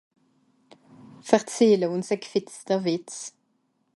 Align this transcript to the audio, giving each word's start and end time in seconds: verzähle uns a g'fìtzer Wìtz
verzähle 1.27 1.91
uns 1.95 2.09
a 2.15 2.17
g'fìtzer 2.23 2.81
Wìtz 2.85 3.17